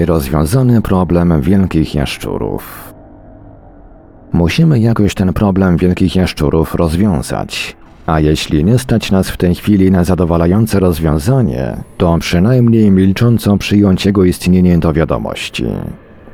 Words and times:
Nierozwiązany 0.00 0.82
problem 0.82 1.40
wielkich 1.40 1.94
jaszczurów. 1.94 2.94
Musimy 4.32 4.80
jakoś 4.80 5.14
ten 5.14 5.32
problem 5.32 5.76
wielkich 5.76 6.16
jaszczurów 6.16 6.74
rozwiązać. 6.74 7.76
A 8.06 8.20
jeśli 8.20 8.64
nie 8.64 8.78
stać 8.78 9.10
nas 9.10 9.30
w 9.30 9.36
tej 9.36 9.54
chwili 9.54 9.90
na 9.90 10.04
zadowalające 10.04 10.80
rozwiązanie, 10.80 11.76
to 11.96 12.18
przynajmniej 12.20 12.90
milcząco 12.90 13.56
przyjąć 13.56 14.06
jego 14.06 14.24
istnienie 14.24 14.78
do 14.78 14.92
wiadomości. 14.92 15.66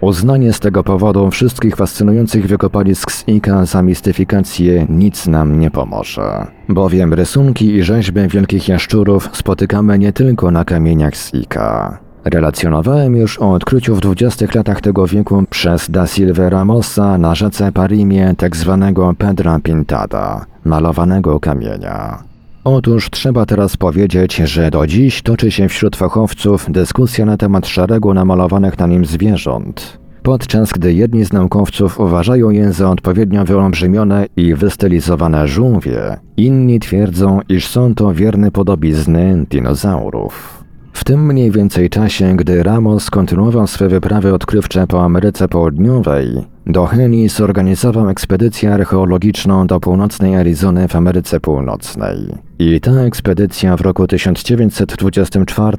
Uznanie 0.00 0.52
z 0.52 0.60
tego 0.60 0.84
powodu 0.84 1.30
wszystkich 1.30 1.76
fascynujących 1.76 2.46
wykopalisk 2.46 3.12
z 3.12 3.28
Ika 3.28 3.64
za 3.64 3.82
mistyfikację 3.82 4.86
nic 4.88 5.26
nam 5.26 5.60
nie 5.60 5.70
pomoże. 5.70 6.46
Bowiem 6.68 7.14
rysunki 7.14 7.74
i 7.74 7.82
rzeźby 7.82 8.28
wielkich 8.28 8.68
jaszczurów 8.68 9.30
spotykamy 9.32 9.98
nie 9.98 10.12
tylko 10.12 10.50
na 10.50 10.64
kamieniach 10.64 11.16
z 11.16 11.34
Ika. 11.34 12.05
Relacjonowałem 12.26 13.16
już 13.16 13.38
o 13.38 13.52
odkryciu 13.52 13.94
w 13.96 14.00
20 14.00 14.46
latach 14.54 14.80
tego 14.80 15.06
wieku 15.06 15.44
przez 15.50 15.90
Da 15.90 16.06
Silva 16.06 16.48
Ramosa 16.48 17.18
na 17.18 17.34
rzece 17.34 17.72
Parimie 17.72 18.34
tak 18.36 18.56
zwanego 18.56 19.14
Pedra 19.18 19.58
Pintada, 19.62 20.46
malowanego 20.64 21.40
kamienia. 21.40 22.22
Otóż 22.64 23.10
trzeba 23.10 23.46
teraz 23.46 23.76
powiedzieć, 23.76 24.36
że 24.36 24.70
do 24.70 24.86
dziś 24.86 25.22
toczy 25.22 25.50
się 25.50 25.68
wśród 25.68 25.96
fachowców 25.96 26.66
dyskusja 26.70 27.26
na 27.26 27.36
temat 27.36 27.66
szeregu 27.66 28.14
namalowanych 28.14 28.78
na 28.78 28.86
nim 28.86 29.04
zwierząt. 29.04 29.98
Podczas 30.22 30.72
gdy 30.72 30.92
jedni 30.92 31.24
z 31.24 31.32
naukowców 31.32 32.00
uważają 32.00 32.50
je 32.50 32.72
za 32.72 32.90
odpowiednio 32.90 33.44
wyolbrzymione 33.44 34.26
i 34.36 34.54
wystylizowane 34.54 35.48
żółwie, 35.48 36.16
inni 36.36 36.80
twierdzą, 36.80 37.40
iż 37.48 37.68
są 37.68 37.94
to 37.94 38.14
wierne 38.14 38.50
podobizny 38.50 39.46
dinozaurów. 39.50 40.55
W 40.96 41.04
tym 41.04 41.26
mniej 41.26 41.50
więcej 41.50 41.90
czasie, 41.90 42.36
gdy 42.36 42.62
Ramos 42.62 43.10
kontynuował 43.10 43.66
swe 43.66 43.88
wyprawy 43.88 44.34
odkrywcze 44.34 44.86
po 44.86 45.04
Ameryce 45.04 45.48
Południowej, 45.48 46.28
do 46.66 46.86
Heni 46.86 47.28
zorganizował 47.28 48.08
ekspedycję 48.08 48.74
archeologiczną 48.74 49.66
do 49.66 49.80
północnej 49.80 50.36
Arizony 50.36 50.88
w 50.88 50.96
Ameryce 50.96 51.40
Północnej. 51.40 52.16
I 52.58 52.80
ta 52.80 52.90
ekspedycja 52.90 53.76
w 53.76 53.80
roku 53.80 54.06
1924 54.06 55.76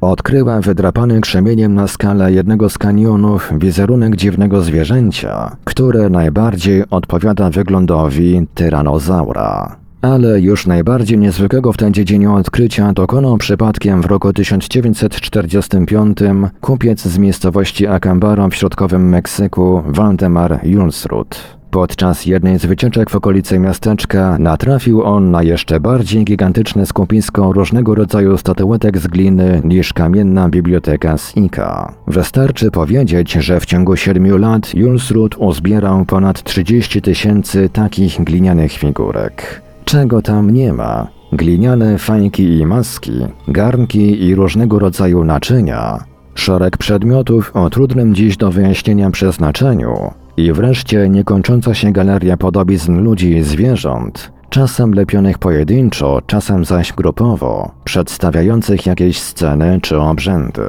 odkryła 0.00 0.60
wydrapany 0.60 1.20
krzemieniem 1.20 1.74
na 1.74 1.88
skalę 1.88 2.32
jednego 2.32 2.70
z 2.70 2.78
kanionów 2.78 3.52
wizerunek 3.58 4.16
dziwnego 4.16 4.62
zwierzęcia, 4.62 5.56
które 5.64 6.10
najbardziej 6.10 6.84
odpowiada 6.90 7.50
wyglądowi 7.50 8.46
tyranozaura. 8.54 9.79
Ale 10.02 10.40
już 10.40 10.66
najbardziej 10.66 11.18
niezwykłego 11.18 11.72
w 11.72 11.76
tej 11.76 11.92
dziedzinie 11.92 12.30
odkrycia 12.32 12.92
dokonał 12.92 13.38
przypadkiem 13.38 14.02
w 14.02 14.06
roku 14.06 14.32
1945 14.32 16.18
kupiec 16.60 17.02
z 17.02 17.18
miejscowości 17.18 17.86
Acambaro 17.86 18.48
w 18.48 18.54
środkowym 18.54 19.08
Meksyku 19.08 19.82
Waldemar 19.86 20.60
Julsrud. 20.62 21.60
Podczas 21.70 22.26
jednej 22.26 22.58
z 22.58 22.66
wycieczek 22.66 23.10
w 23.10 23.16
okolicy 23.16 23.58
miasteczka 23.58 24.38
natrafił 24.38 25.02
on 25.02 25.30
na 25.30 25.42
jeszcze 25.42 25.80
bardziej 25.80 26.24
gigantyczne 26.24 26.86
skupisko 26.86 27.52
różnego 27.52 27.94
rodzaju 27.94 28.38
statuetek 28.38 28.98
z 28.98 29.06
gliny 29.06 29.62
niż 29.64 29.92
kamienna 29.92 30.48
biblioteka 30.48 31.18
z 31.18 31.36
Ika. 31.36 31.92
Wystarczy 32.06 32.70
powiedzieć, 32.70 33.32
że 33.32 33.60
w 33.60 33.66
ciągu 33.66 33.96
siedmiu 33.96 34.36
lat 34.36 34.74
Julsrud 34.74 35.36
uzbierał 35.38 36.04
ponad 36.04 36.42
30 36.42 37.02
tysięcy 37.02 37.68
takich 37.68 38.24
glinianych 38.24 38.72
figurek. 38.72 39.69
Czego 39.84 40.22
tam 40.22 40.50
nie 40.50 40.72
ma? 40.72 41.06
Gliniane 41.32 41.98
fajki 41.98 42.58
i 42.58 42.66
maski, 42.66 43.12
garnki 43.48 44.24
i 44.24 44.34
różnego 44.34 44.78
rodzaju 44.78 45.24
naczynia, 45.24 46.04
szereg 46.34 46.76
przedmiotów 46.76 47.50
o 47.54 47.70
trudnym 47.70 48.14
dziś 48.14 48.36
do 48.36 48.50
wyjaśnienia 48.50 49.10
przeznaczeniu 49.10 50.10
i 50.36 50.52
wreszcie 50.52 51.08
niekończąca 51.08 51.74
się 51.74 51.92
galeria 51.92 52.36
podobizn 52.36 53.00
ludzi 53.00 53.36
i 53.36 53.42
zwierząt, 53.42 54.32
czasem 54.48 54.94
lepionych 54.94 55.38
pojedynczo, 55.38 56.22
czasem 56.26 56.64
zaś 56.64 56.92
grupowo, 56.92 57.70
przedstawiających 57.84 58.86
jakieś 58.86 59.20
sceny 59.20 59.78
czy 59.82 60.00
obrzędy. 60.00 60.62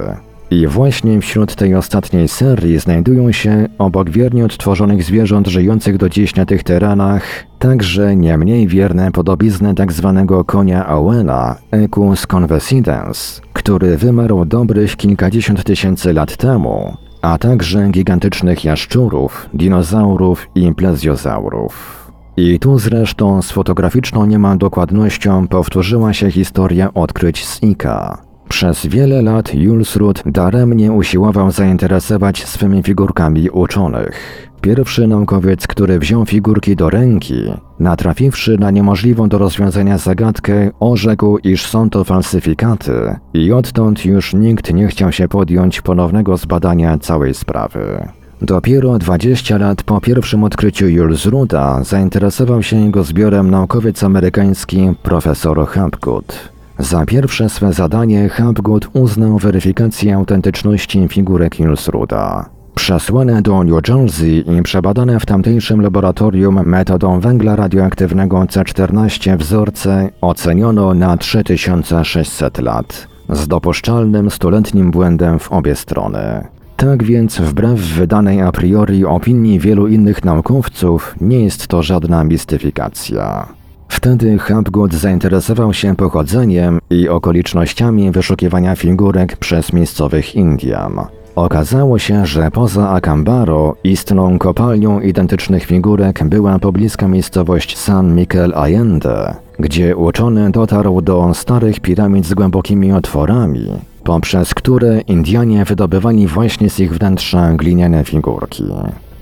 I 0.51 0.67
właśnie 0.67 1.22
wśród 1.22 1.56
tej 1.56 1.75
ostatniej 1.75 2.28
serii 2.28 2.79
znajdują 2.79 3.31
się, 3.31 3.67
obok 3.78 4.09
wiernie 4.09 4.45
odtworzonych 4.45 5.03
zwierząt 5.03 5.47
żyjących 5.47 5.97
do 5.97 6.09
dziś 6.09 6.35
na 6.35 6.45
tych 6.45 6.63
terenach, 6.63 7.23
także 7.59 8.16
nie 8.16 8.38
mniej 8.38 8.67
wierne 8.67 9.11
podobizny 9.11 9.75
tzw. 9.75 10.25
Tak 10.28 10.45
konia 10.45 10.88
Owena, 10.88 11.56
Equus 11.72 12.28
convesidens, 12.28 13.41
który 13.53 13.97
wymarł 13.97 14.45
dobrych 14.45 14.95
kilkadziesiąt 14.95 15.63
tysięcy 15.63 16.13
lat 16.13 16.38
temu, 16.38 16.97
a 17.22 17.38
także 17.38 17.90
gigantycznych 17.90 18.63
jaszczurów, 18.66 19.50
dinozaurów 19.53 20.47
i 20.56 20.73
plezjozaurów. 20.73 22.01
I 22.38 22.59
tu 22.59 22.79
zresztą 22.79 23.41
z 23.41 23.51
fotograficzną 23.51 24.25
niemal 24.25 24.57
dokładnością 24.57 25.47
powtórzyła 25.47 26.13
się 26.13 26.31
historia 26.31 26.94
odkryć 26.94 27.45
z 27.45 27.63
Ika. 27.63 28.31
Przez 28.51 28.85
wiele 28.85 29.22
lat 29.22 29.53
Julsrud 29.53 30.23
daremnie 30.25 30.91
usiłował 30.91 31.51
zainteresować 31.51 32.45
swymi 32.45 32.84
figurkami 32.84 33.50
uczonych. 33.50 34.47
Pierwszy 34.62 35.07
naukowiec, 35.07 35.67
który 35.67 36.00
wziął 36.00 36.25
figurki 36.25 36.75
do 36.75 36.90
ręki, 36.90 37.53
natrafiwszy 37.79 38.57
na 38.57 38.72
niemożliwą 38.72 39.29
do 39.29 39.38
rozwiązania 39.38 39.97
zagadkę, 39.97 40.72
orzekł, 40.79 41.38
iż 41.38 41.66
są 41.66 41.90
to 41.90 42.03
falsyfikaty 42.03 43.16
i 43.34 43.51
odtąd 43.51 44.06
już 44.06 44.34
nikt 44.34 44.73
nie 44.73 44.88
chciał 44.88 45.11
się 45.11 45.28
podjąć 45.28 45.81
ponownego 45.81 46.38
zbadania 46.38 46.97
całej 46.97 47.34
sprawy. 47.34 48.07
Dopiero 48.41 49.00
20 49.00 49.57
lat 49.57 49.84
po 49.84 50.01
pierwszym 50.01 50.44
odkryciu 50.44 50.88
Julsruda 50.88 51.84
zainteresował 51.84 52.63
się 52.63 52.85
jego 52.85 53.03
zbiorem 53.03 53.51
naukowiec 53.51 54.03
amerykański 54.03 54.94
profesor 55.03 55.67
Hapgood. 55.67 56.60
Za 56.80 57.06
pierwsze 57.06 57.50
swe 57.50 57.74
zadanie 57.74 58.30
Hapgood 58.30 58.88
uznał 58.94 59.38
weryfikację 59.38 60.16
autentyczności 60.16 61.08
figurek 61.08 61.56
Hilsruda. 61.56 62.50
Przesłane 62.76 63.42
do 63.42 63.64
New 63.64 63.88
Jersey 63.88 64.44
i 64.58 64.62
przebadane 64.62 65.20
w 65.20 65.26
tamtejszym 65.26 65.82
laboratorium 65.82 66.66
metodą 66.66 67.20
węgla 67.20 67.56
radioaktywnego 67.56 68.38
C14 68.40 69.38
wzorce 69.38 70.09
oceniono 70.22 70.94
na 70.94 71.18
3600 71.18 72.58
lat, 72.58 73.08
z 73.30 73.48
dopuszczalnym 73.48 74.32
stuletnim 74.32 74.92
błędem 74.92 75.40
w 75.40 75.52
obie 75.52 75.76
strony. 75.76 76.48
Tak 76.78 77.03
więc, 77.03 77.40
wbrew 77.40 77.80
wydanej 77.80 78.42
a 78.42 78.52
priori 78.52 79.06
opinii 79.06 79.59
wielu 79.59 79.88
innych 79.88 80.26
naukowców, 80.26 81.16
nie 81.22 81.44
jest 81.44 81.68
to 81.68 81.84
żadna 81.84 82.24
mistyfikacja. 82.24 83.47
Wtedy 83.91 84.38
Hapgood 84.38 84.93
zainteresował 84.93 85.73
się 85.73 85.96
pochodzeniem 85.96 86.79
i 86.90 87.09
okolicznościami 87.09 88.11
wyszukiwania 88.11 88.76
figurek 88.76 89.38
przez 89.38 89.73
miejscowych 89.73 90.35
Indian. 90.35 90.99
Okazało 91.35 91.99
się, 91.99 92.26
że 92.26 92.52
poza 92.52 92.90
Acambaro 92.90 93.76
istną 93.84 94.40
kopalnią 94.40 94.99
identycznych 94.99 95.66
figurek 95.66 96.23
była 96.23 96.59
pobliska 96.59 97.08
miejscowość 97.08 97.78
San 97.78 98.16
Miguel 98.16 98.53
Allende, 98.55 99.35
gdzie 99.59 99.96
uczony 99.96 100.52
dotarł 100.52 101.02
do 101.02 101.34
starych 101.34 101.79
piramid 101.79 102.26
z 102.26 102.34
głębokimi 102.34 102.91
otworami, 102.91 103.67
poprzez 104.03 104.53
które 104.53 105.02
Indianie 105.02 105.66
wydobywali 105.66 106.28
właśnie 106.28 106.70
z 106.70 106.79
ich 106.79 106.93
wnętrza 106.93 107.53
gliniane 107.53 108.03
figurki. 108.03 108.64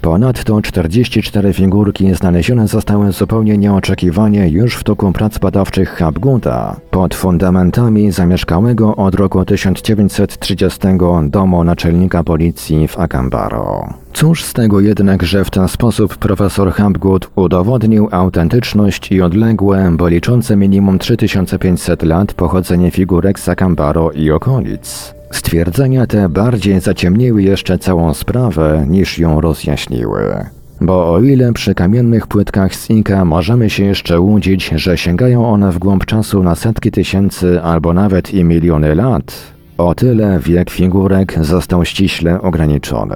Ponadto 0.02 0.62
44 0.62 1.54
figurki 1.54 2.16
znalezione 2.16 2.68
zostały 2.68 3.12
zupełnie 3.12 3.58
nieoczekiwanie 3.58 4.50
już 4.50 4.76
w 4.76 4.84
toku 4.84 5.12
prac 5.12 5.38
badawczych 5.38 5.90
Hapguda 5.90 6.76
pod 6.92 7.16
fundamentami 7.16 8.12
zamieszkałego 8.12 8.96
od 8.96 9.16
roku 9.16 9.46
1930 9.46 10.80
domu 11.24 11.64
naczelnika 11.64 12.24
policji 12.24 12.88
w 12.88 13.00
Akambaro. 13.00 13.94
Cóż 14.14 14.44
z 14.44 14.54
tego 14.54 14.80
jednak, 14.80 15.24
że 15.24 15.46
w 15.46 15.50
ten 15.50 15.68
sposób 15.68 16.18
profesor 16.18 16.72
Hapgood 16.72 17.30
udowodnił 17.36 18.08
autentyczność 18.12 19.12
i 19.12 19.22
odległe, 19.22 19.92
bo 19.98 20.08
liczące 20.08 20.56
minimum 20.56 21.00
3500 21.00 22.04
lat 22.04 22.34
pochodzenie 22.34 22.92
figurek 22.92 23.40
z 23.40 23.50
Akambaro 23.50 24.12
i 24.12 24.32
okolic. 24.32 25.19
Stwierdzenia 25.32 26.08
te 26.08 26.30
bardziej 26.30 26.80
zaciemniły 26.80 27.44
jeszcze 27.44 27.78
całą 27.78 28.14
sprawę, 28.14 28.86
niż 28.88 29.20
ją 29.20 29.42
rozjaśniły. 29.42 30.46
Bo 30.82 31.14
o 31.14 31.20
ile 31.20 31.54
przy 31.54 31.76
kamiennych 31.76 32.28
płytkach 32.28 32.76
z 32.76 32.90
Inka 32.90 33.26
możemy 33.26 33.70
się 33.70 33.86
jeszcze 33.86 34.20
łudzić, 34.20 34.72
że 34.76 34.98
sięgają 34.98 35.50
one 35.50 35.72
w 35.72 35.80
głąb 35.80 36.06
czasu 36.06 36.44
na 36.44 36.56
setki 36.56 36.92
tysięcy 36.92 37.62
albo 37.62 37.94
nawet 37.94 38.34
i 38.34 38.44
miliony 38.44 38.96
lat, 38.96 39.54
o 39.78 39.96
tyle 39.96 40.40
wiek 40.40 40.70
figurek 40.70 41.36
został 41.42 41.86
ściśle 41.86 42.42
ograniczony. 42.42 43.16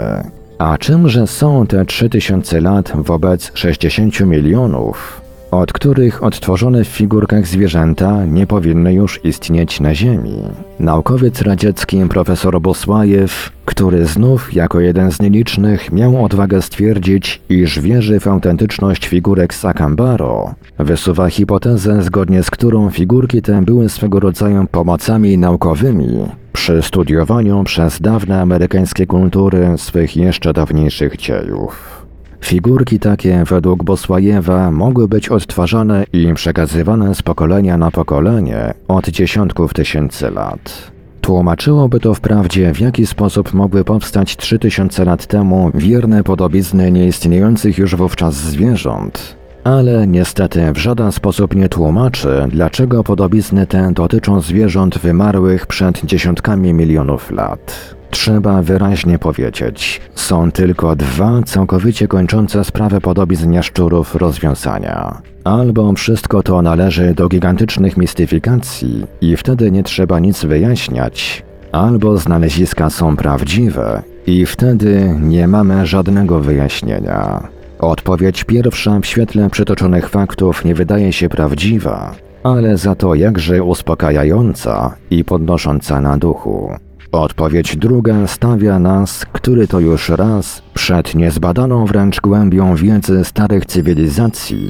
A 0.58 0.78
czymże 0.78 1.28
są 1.28 1.68
te 1.68 1.86
3000 1.86 2.62
lat 2.62 2.92
wobec 2.96 3.52
60 3.54 4.20
milionów? 4.20 5.23
Od 5.60 5.74
których 5.74 6.24
odtworzone 6.24 6.84
w 6.84 6.88
figurkach 6.88 7.48
zwierzęta 7.48 8.26
nie 8.26 8.48
powinny 8.48 8.94
już 8.94 9.26
istnieć 9.26 9.80
na 9.80 9.96
Ziemi. 9.96 10.44
Naukowiec 10.80 11.42
radziecki 11.42 11.98
profesor 12.10 12.62
Bosłajew, 12.62 13.52
który 13.66 14.06
znów 14.06 14.54
jako 14.54 14.80
jeden 14.80 15.12
z 15.12 15.22
nielicznych 15.22 15.92
miał 15.92 16.26
odwagę 16.26 16.62
stwierdzić, 16.62 17.42
iż 17.50 17.80
wierzy 17.80 18.20
w 18.20 18.28
autentyczność 18.28 19.08
figurek 19.08 19.54
z 19.54 19.66
Akambaro, 19.66 20.56
wysuwa 20.80 21.30
hipotezę, 21.30 22.04
zgodnie 22.04 22.44
z 22.44 22.52
którą 22.52 22.90
figurki 22.90 23.42
te 23.42 23.62
były 23.62 23.90
swego 23.90 24.20
rodzaju 24.20 24.68
pomocami 24.72 25.38
naukowymi 25.38 26.26
przy 26.54 26.82
studiowaniu 26.82 27.64
przez 27.64 28.02
dawne 28.02 28.42
amerykańskie 28.42 29.08
kultury 29.08 29.74
swych 29.78 30.18
jeszcze 30.18 30.54
dawniejszych 30.54 31.18
dziejów. 31.18 32.03
Figurki 32.44 33.00
takie 33.00 33.44
według 33.48 33.84
Bosłajewa 33.84 34.72
mogły 34.72 35.08
być 35.08 35.30
odtwarzane 35.30 36.06
i 36.14 36.34
przekazywane 36.34 37.16
z 37.16 37.22
pokolenia 37.22 37.78
na 37.78 37.92
pokolenie 37.92 38.74
od 38.88 39.10
dziesiątków 39.10 39.74
tysięcy 39.74 40.32
lat. 40.32 40.92
Tłumaczyłoby 41.22 42.00
to 42.00 42.14
wprawdzie, 42.14 42.74
w 42.74 42.80
jaki 42.80 43.06
sposób 43.06 43.54
mogły 43.54 43.84
powstać 43.84 44.38
3000 44.38 45.06
lat 45.06 45.28
temu 45.28 45.72
wierne 45.74 46.24
podobizny 46.24 46.92
nieistniejących 46.92 47.78
już 47.78 47.96
wówczas 47.96 48.36
zwierząt, 48.36 49.38
ale 49.64 50.08
niestety 50.08 50.74
w 50.74 50.78
żaden 50.78 51.12
sposób 51.12 51.56
nie 51.56 51.70
tłumaczy, 51.70 52.48
dlaczego 52.50 53.04
podobizny 53.04 53.68
te 53.68 53.92
dotyczą 53.92 54.42
zwierząt 54.42 54.98
wymarłych 54.98 55.68
przed 55.68 56.06
dziesiątkami 56.06 56.74
milionów 56.74 57.32
lat. 57.32 57.96
Trzeba 58.14 58.62
wyraźnie 58.62 59.20
powiedzieć, 59.20 60.02
są 60.16 60.52
tylko 60.52 60.96
dwa 60.96 61.42
całkowicie 61.46 62.08
kończące 62.08 62.64
sprawę 62.64 63.02
podobizn 63.02 63.54
jaszczurów 63.54 64.16
rozwiązania. 64.16 65.22
Albo 65.44 65.94
wszystko 65.94 66.44
to 66.44 66.62
należy 66.62 67.14
do 67.14 67.30
gigantycznych 67.30 67.98
mistyfikacji 67.98 69.06
i 69.22 69.38
wtedy 69.38 69.72
nie 69.72 69.84
trzeba 69.84 70.20
nic 70.20 70.46
wyjaśniać, 70.46 71.44
albo 71.72 72.18
znaleziska 72.18 72.90
są 72.90 73.18
prawdziwe 73.18 74.02
i 74.28 74.46
wtedy 74.46 75.16
nie 75.22 75.48
mamy 75.48 75.86
żadnego 75.86 76.40
wyjaśnienia. 76.40 77.48
Odpowiedź 77.80 78.44
pierwsza 78.44 79.00
w 79.00 79.06
świetle 79.06 79.50
przytoczonych 79.50 80.10
faktów 80.10 80.66
nie 80.66 80.76
wydaje 80.76 81.14
się 81.14 81.30
prawdziwa, 81.30 82.16
ale 82.44 82.78
za 82.78 82.96
to 82.96 83.16
jakże 83.16 83.64
uspokajająca 83.64 84.96
i 85.10 85.24
podnosząca 85.24 86.02
na 86.02 86.18
duchu. 86.18 86.72
Odpowiedź 87.14 87.78
druga 87.78 88.28
stawia 88.28 88.80
nas, 88.80 89.26
który 89.32 89.68
to 89.68 89.80
już 89.80 90.10
raz, 90.10 90.62
przed 90.74 91.16
niezbadaną 91.16 91.86
wręcz 91.86 92.22
głębią 92.22 92.76
wiedzy 92.76 93.26
starych 93.26 93.66
cywilizacji, 93.66 94.70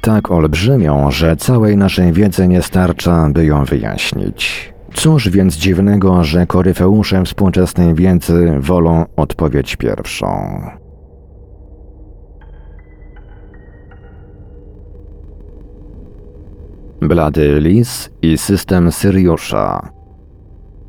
tak 0.00 0.30
olbrzymią, 0.30 1.10
że 1.10 1.36
całej 1.36 1.76
naszej 1.76 2.12
wiedzy 2.12 2.48
nie 2.48 2.62
starcza, 2.62 3.28
by 3.30 3.44
ją 3.44 3.64
wyjaśnić. 3.64 4.72
Cóż 4.94 5.28
więc 5.28 5.56
dziwnego, 5.56 6.24
że 6.24 6.46
koryfeusze 6.46 7.24
współczesnej 7.24 7.94
wiedzy 7.94 8.54
wolą 8.60 9.04
odpowiedź 9.16 9.76
pierwszą. 9.76 10.60
Blady 17.00 17.60
Lis 17.60 18.10
i 18.22 18.38
system 18.38 18.92
Syriusza 18.92 20.01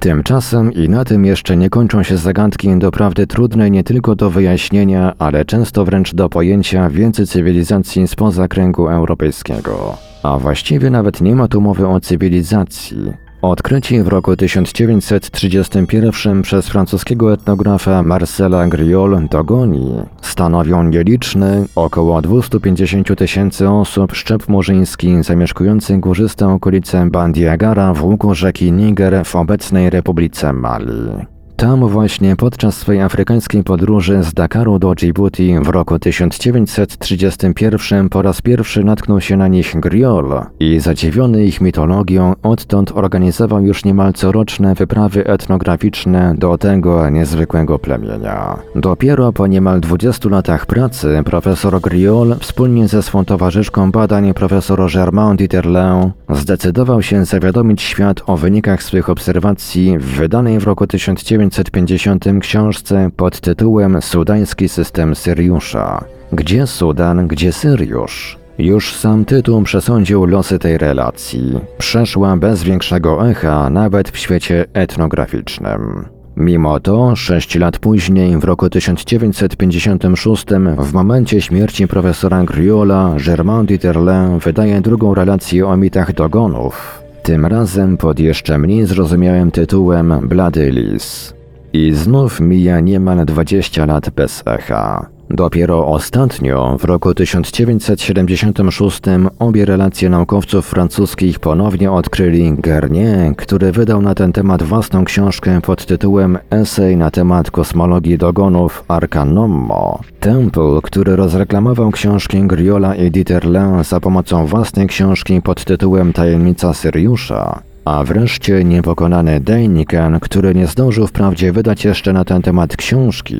Tymczasem 0.04 0.74
i 0.74 0.90
na 0.90 1.06
tym 1.06 1.26
jeszcze 1.26 1.58
nie 1.58 1.70
kończą 1.70 2.04
się 2.04 2.18
zagadki 2.18 2.78
doprawdy 2.78 3.28
trudne 3.28 3.70
nie 3.70 3.84
tylko 3.84 4.16
do 4.16 4.30
wyjaśnienia, 4.30 5.14
ale 5.20 5.46
często 5.46 5.86
wręcz 5.86 6.14
do 6.14 6.30
pojęcia 6.30 6.90
więcej 6.90 7.28
cywilizacji 7.28 8.08
spoza 8.08 8.48
kręgu 8.48 8.88
europejskiego. 8.88 9.98
A 10.24 10.38
właściwie 10.38 10.90
nawet 10.90 11.22
nie 11.22 11.36
ma 11.36 11.48
tu 11.48 11.62
mowy 11.62 11.88
o 11.88 12.00
cywilizacji, 12.00 13.14
Odkryci 13.44 14.04
w 14.04 14.08
roku 14.08 14.36
1931 14.36 16.42
przez 16.42 16.68
francuskiego 16.68 17.34
etnografa 17.34 18.04
Marcela 18.04 18.68
Griol 18.68 19.28
dogoni 19.30 19.96
stanowią 20.34 20.84
nieliczny, 20.84 21.66
około 21.76 22.22
250 22.22 23.16
tysięcy 23.18 23.70
osób 23.70 24.16
szczep 24.16 24.48
murzyński 24.48 25.24
zamieszkujący 25.24 25.98
górzyste 25.98 26.48
okolice 26.48 27.10
Bandiagara 27.10 27.94
w 27.94 28.04
łuku 28.04 28.36
rzeki 28.36 28.72
Niger 28.72 29.26
w 29.26 29.36
obecnej 29.36 29.90
Republice 29.90 30.54
Mali. 30.54 31.33
Tam 31.58 31.88
właśnie 31.88 32.36
podczas 32.36 32.78
swej 32.78 33.02
afrykańskiej 33.02 33.64
podróży 33.64 34.24
z 34.24 34.34
Dakaru 34.34 34.80
do 34.80 34.96
Djibouti 34.96 35.60
w 35.60 35.70
roku 35.70 36.00
1931 36.00 38.10
po 38.10 38.22
raz 38.22 38.42
pierwszy 38.42 38.84
natknął 38.84 39.22
się 39.22 39.38
na 39.38 39.48
nich 39.48 39.80
Griol 39.80 40.42
i 40.60 40.80
zadziwiony 40.80 41.46
ich 41.46 41.62
mitologią 41.62 42.34
odtąd 42.44 42.92
organizował 42.92 43.66
już 43.66 43.86
niemal 43.86 44.14
coroczne 44.14 44.76
wyprawy 44.76 45.28
etnograficzne 45.28 46.36
do 46.38 46.58
tego 46.58 47.10
niezwykłego 47.10 47.80
plemienia. 47.80 48.58
Dopiero 48.76 49.34
po 49.34 49.48
niemal 49.48 49.82
20 49.82 50.30
latach 50.30 50.66
pracy 50.66 51.22
profesor 51.26 51.82
Griol 51.82 52.36
wspólnie 52.40 52.88
ze 52.88 53.04
swą 53.04 53.26
towarzyszką 53.26 53.92
badań 53.92 54.34
profesor 54.34 54.92
Germain 54.94 55.38
Dieterlin 55.38 56.12
zdecydował 56.30 57.02
się 57.02 57.26
zawiadomić 57.26 57.82
świat 57.82 58.22
o 58.26 58.38
wynikach 58.38 58.84
swych 58.84 59.10
obserwacji 59.10 60.00
w 60.00 60.06
wydanej 60.06 60.60
w 60.60 60.64
roku 60.64 60.88
1900 60.88 61.43
1950 61.50 62.26
książce 62.42 63.10
pod 63.18 63.40
tytułem 63.40 64.02
Sudański 64.02 64.70
system 64.70 65.16
Syriusza. 65.16 66.04
Gdzie 66.32 66.68
Sudan, 66.68 67.28
gdzie 67.28 67.52
Syriusz? 67.52 68.38
Już 68.58 68.96
sam 68.96 69.26
tytuł 69.26 69.64
przesądził 69.64 70.26
losy 70.26 70.60
tej 70.60 70.78
relacji. 70.78 71.60
Przeszła 71.78 72.38
bez 72.38 72.64
większego 72.64 73.30
echa 73.30 73.70
nawet 73.70 74.10
w 74.10 74.18
świecie 74.18 74.66
etnograficznym. 74.74 76.06
Mimo 76.38 76.80
to, 76.80 77.16
sześć 77.16 77.56
lat 77.56 77.80
później, 77.80 78.38
w 78.38 78.44
roku 78.44 78.70
1956, 78.70 80.46
w 80.78 80.94
momencie 80.94 81.42
śmierci 81.42 81.88
profesora 81.88 82.44
Griola, 82.44 83.16
Germain 83.26 83.66
Dieterlin 83.66 84.40
wydaje 84.40 84.82
drugą 84.82 85.14
relację 85.14 85.68
o 85.68 85.78
mitach 85.78 86.14
dogonów, 86.14 87.03
tym 87.24 87.46
razem 87.46 87.98
pod 87.98 88.20
jeszcze 88.20 88.58
mniej 88.58 88.86
zrozumiałym 88.86 89.52
tytułem 89.52 90.28
Blady 90.28 90.72
Lis. 90.72 91.34
I 91.74 91.94
znów 91.94 92.40
mija 92.40 92.80
niemal 92.80 93.26
20 93.26 93.86
lat 93.86 94.10
bez 94.10 94.44
echa. 94.46 95.13
Dopiero 95.36 95.88
ostatnio, 95.88 96.78
w 96.80 96.84
roku 96.84 97.14
1976, 97.14 99.02
obie 99.40 99.66
relacje 99.66 100.10
naukowców 100.10 100.66
francuskich 100.66 101.40
ponownie 101.40 101.92
odkryli 101.92 102.54
Garnier, 102.58 103.36
który 103.36 103.72
wydał 103.72 104.02
na 104.02 104.16
ten 104.16 104.34
temat 104.34 104.64
własną 104.64 105.06
książkę 105.06 105.62
pod 105.62 105.86
tytułem 105.86 106.38
Esej 106.50 106.98
na 106.98 107.12
temat 107.12 107.52
kosmologii 107.52 108.18
dogonów 108.18 108.84
Arcanommo. 108.88 110.00
Temple, 110.20 110.80
który 110.84 111.16
rozreklamował 111.16 111.92
książki 111.92 112.42
Griola 112.42 112.96
i 112.96 113.12
Dieterlin 113.12 113.84
za 113.84 114.00
pomocą 114.00 114.46
własnej 114.46 114.88
książki 114.88 115.42
pod 115.42 115.66
tytułem 115.66 116.14
Tajemnica 116.14 116.74
Syriusza, 116.74 117.60
a 117.86 118.04
wreszcie 118.04 118.64
niepokonany 118.64 119.40
Dejniken, 119.40 120.20
który 120.20 120.56
nie 120.56 120.68
zdążył 120.68 121.08
wprawdzie 121.08 121.52
wydać 121.52 121.86
jeszcze 121.86 122.14
na 122.14 122.26
ten 122.26 122.42
temat 122.42 122.78
książki, 122.78 123.38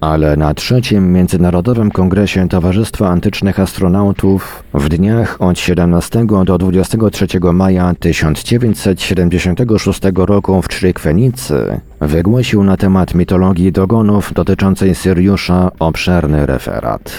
ale 0.00 0.36
na 0.36 0.54
trzecim 0.54 1.12
Międzynarodowym 1.12 1.90
Kongresie 1.90 2.48
Towarzystwa 2.48 3.08
Antycznych 3.08 3.60
Astronautów 3.60 4.62
w 4.74 4.88
dniach 4.88 5.42
od 5.42 5.58
17 5.58 6.26
do 6.44 6.58
23 6.58 7.26
maja 7.52 7.94
1976 8.00 10.00
roku 10.16 10.62
w 10.62 10.68
Trzykwenicy 10.68 11.80
wygłosił 12.00 12.64
na 12.64 12.76
temat 12.76 13.14
mitologii 13.14 13.72
dogonów 13.72 14.32
dotyczącej 14.34 14.94
Syriusza 14.94 15.70
obszerny 15.78 16.46
referat. 16.46 17.12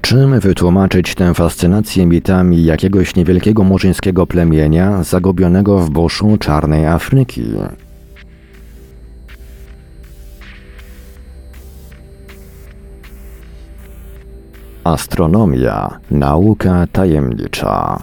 Czym 0.00 0.40
wytłumaczyć 0.40 1.14
tę 1.14 1.34
fascynację 1.34 2.06
mitami 2.06 2.64
jakiegoś 2.64 3.16
niewielkiego 3.16 3.64
murzyńskiego 3.64 4.26
plemienia 4.26 5.02
zagubionego 5.02 5.78
w 5.78 5.90
buszu 5.90 6.36
czarnej 6.40 6.86
Afryki? 6.86 7.44
Astronomia, 14.84 15.98
nauka 16.10 16.86
tajemnicza. 16.92 18.02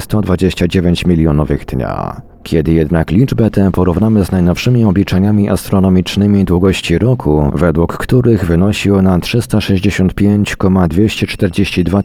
129 0.00 1.06
milionowych 1.06 1.64
dnia. 1.64 2.20
Kiedy 2.42 2.72
jednak 2.72 3.10
liczbę 3.10 3.50
tę 3.50 3.72
porównamy 3.72 4.24
z 4.24 4.32
najnowszymi 4.32 4.84
obliczeniami 4.84 5.48
astronomicznymi 5.48 6.44
długości 6.44 6.98
roku, 6.98 7.50
według 7.54 7.96
których 7.96 8.44
wynosi 8.44 8.90
ona 8.90 9.18
365,242 9.18 12.02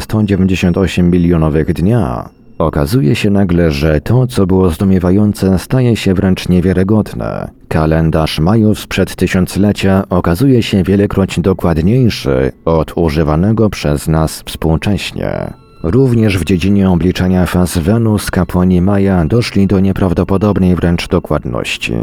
198 0.00 1.10
milionowych 1.10 1.72
dnia, 1.72 2.28
Okazuje 2.58 3.16
się 3.16 3.30
nagle, 3.30 3.70
że 3.70 4.00
to, 4.00 4.26
co 4.26 4.46
było 4.46 4.70
zdumiewające, 4.70 5.58
staje 5.58 5.96
się 5.96 6.14
wręcz 6.14 6.48
niewiarygodne. 6.48 7.50
Kalendarz 7.68 8.38
Majów 8.40 8.78
sprzed 8.80 9.16
tysiąclecia 9.16 10.04
okazuje 10.10 10.62
się 10.62 10.82
wielekroć 10.82 11.40
dokładniejszy 11.40 12.52
od 12.64 12.92
używanego 12.96 13.70
przez 13.70 14.08
nas 14.08 14.42
współcześnie. 14.46 15.52
Również 15.82 16.38
w 16.38 16.44
dziedzinie 16.44 16.90
obliczania 16.90 17.46
faz 17.46 17.78
Wenus 17.78 18.30
kapłani 18.30 18.80
Maja 18.80 19.24
doszli 19.24 19.66
do 19.66 19.80
nieprawdopodobnej 19.80 20.76
wręcz 20.76 21.08
dokładności. 21.08 21.94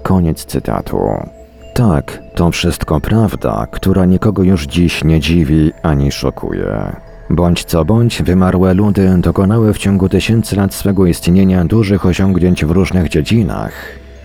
Koniec 0.03 0.45
cytatu. 0.45 0.99
Tak, 1.73 2.19
to 2.35 2.51
wszystko 2.51 3.01
prawda, 3.01 3.67
która 3.71 4.05
nikogo 4.05 4.43
już 4.43 4.65
dziś 4.65 5.03
nie 5.03 5.19
dziwi 5.19 5.71
ani 5.83 6.11
szokuje. 6.11 7.08
Bądź 7.29 7.63
co 7.63 7.85
bądź, 7.85 8.23
wymarłe 8.23 8.73
ludy 8.73 9.17
dokonały 9.17 9.73
w 9.73 9.77
ciągu 9.77 10.09
tysięcy 10.09 10.55
lat 10.55 10.73
swego 10.73 11.05
istnienia 11.05 11.65
dużych 11.65 12.05
osiągnięć 12.05 12.65
w 12.65 12.71
różnych 12.71 13.09
dziedzinach. 13.09 13.73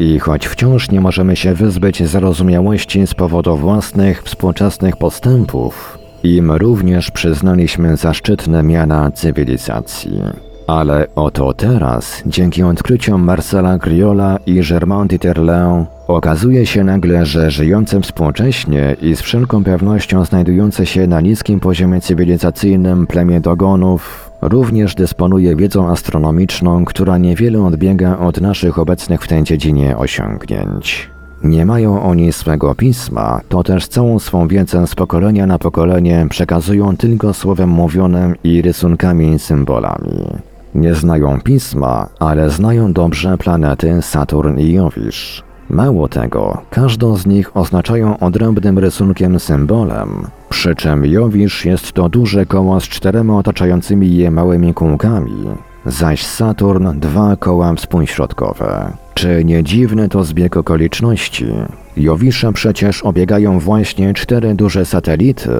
I 0.00 0.18
choć 0.18 0.46
wciąż 0.46 0.90
nie 0.90 1.00
możemy 1.00 1.36
się 1.36 1.54
wyzbyć 1.54 2.08
zarozumiałości 2.08 3.06
z 3.06 3.14
powodu 3.14 3.56
własnych 3.56 4.22
współczesnych 4.22 4.96
postępów, 4.96 5.98
im 6.24 6.52
również 6.52 7.10
przyznaliśmy 7.10 7.96
zaszczytne 7.96 8.62
miana 8.62 9.10
cywilizacji. 9.10 10.22
Ale 10.66 11.06
oto 11.14 11.52
teraz, 11.52 12.22
dzięki 12.26 12.62
odkryciom 12.62 13.22
Marcela 13.22 13.78
Criolla 13.78 14.38
i 14.46 14.60
Germain 14.68 15.08
Dieterle, 15.08 15.86
okazuje 16.06 16.66
się 16.66 16.84
nagle, 16.84 17.26
że 17.26 17.50
żyjące 17.50 18.00
współcześnie 18.00 18.96
i 19.02 19.16
z 19.16 19.20
wszelką 19.20 19.64
pewnością 19.64 20.24
znajdujące 20.24 20.86
się 20.86 21.06
na 21.06 21.20
niskim 21.20 21.60
poziomie 21.60 22.00
cywilizacyjnym 22.00 23.06
plemię 23.06 23.40
Dogonów 23.40 24.30
również 24.42 24.94
dysponuje 24.94 25.56
wiedzą 25.56 25.90
astronomiczną, 25.90 26.84
która 26.84 27.18
niewiele 27.18 27.62
odbiega 27.62 28.18
od 28.18 28.40
naszych 28.40 28.78
obecnych 28.78 29.22
w 29.22 29.28
tej 29.28 29.42
dziedzinie 29.42 29.96
osiągnięć. 29.96 31.10
Nie 31.44 31.66
mają 31.66 32.02
oni 32.02 32.32
swego 32.32 32.74
pisma, 32.74 33.40
to 33.48 33.62
też 33.62 33.88
całą 33.88 34.18
swą 34.18 34.48
wiedzę 34.48 34.86
z 34.86 34.94
pokolenia 34.94 35.46
na 35.46 35.58
pokolenie 35.58 36.26
przekazują 36.30 36.96
tylko 36.96 37.34
słowem 37.34 37.68
mówionym 37.68 38.34
i 38.44 38.62
rysunkami 38.62 39.32
i 39.32 39.38
symbolami. 39.38 40.24
Nie 40.74 40.94
znają 40.94 41.40
pisma, 41.40 42.08
ale 42.18 42.50
znają 42.50 42.92
dobrze 42.92 43.38
planety 43.38 44.02
Saturn 44.02 44.58
i 44.58 44.72
Jowisz. 44.72 45.53
Mało 45.70 46.08
tego, 46.08 46.62
każdą 46.70 47.16
z 47.16 47.26
nich 47.26 47.56
oznaczają 47.56 48.18
odrębnym 48.18 48.78
rysunkiem 48.78 49.40
symbolem, 49.40 50.26
przy 50.48 50.74
czym 50.74 51.06
Jowisz 51.06 51.64
jest 51.64 51.92
to 51.92 52.08
duże 52.08 52.46
koło 52.46 52.80
z 52.80 52.84
czterema 52.84 53.38
otaczającymi 53.38 54.16
je 54.16 54.30
małymi 54.30 54.74
kółkami, 54.74 55.44
zaś 55.86 56.26
Saturn 56.26 57.00
dwa 57.00 57.36
koła 57.36 57.74
współśrodkowe. 57.74 58.92
Czy 59.14 59.44
nie 59.44 59.64
dziwny 59.64 60.08
to 60.08 60.24
zbieg 60.24 60.56
okoliczności? 60.56 61.46
Jowisza 61.96 62.52
przecież 62.52 63.02
obiegają 63.02 63.58
właśnie 63.58 64.14
cztery 64.14 64.54
duże 64.54 64.84
satelity, 64.84 65.50